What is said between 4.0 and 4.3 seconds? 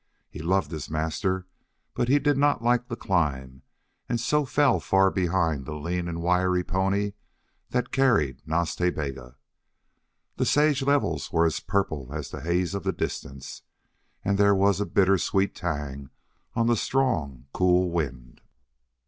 and